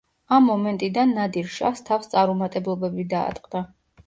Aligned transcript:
ამ 0.35 0.47
მომენტიდან 0.51 1.13
ნადირ-შაჰს 1.17 1.85
თავს 1.91 2.09
წარუმატებლობები 2.15 3.07
დაატყდა. 3.15 3.65